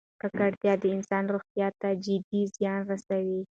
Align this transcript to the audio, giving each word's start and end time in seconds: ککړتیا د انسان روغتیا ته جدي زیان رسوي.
ککړتیا 0.21 0.73
د 0.79 0.83
انسان 0.95 1.23
روغتیا 1.33 1.67
ته 1.79 1.89
جدي 2.03 2.41
زیان 2.55 2.81
رسوي. 2.91 3.41